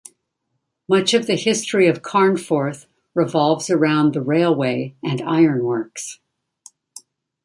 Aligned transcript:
Much 0.89 1.13
of 1.13 1.27
the 1.27 1.35
history 1.35 1.85
of 1.87 2.01
Carnforth 2.01 2.87
revolves 3.13 3.69
around 3.69 4.15
the 4.15 4.21
railway 4.23 4.95
and 5.03 5.21
ironworks. 5.21 6.17